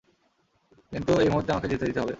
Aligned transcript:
কিন্তু 0.91 1.11
এই 1.19 1.29
মুহুর্তে 1.29 1.51
আমাকে 1.51 1.67
যেতে 1.67 1.85
দিতে 1.85 1.99
হবে। 1.99 2.09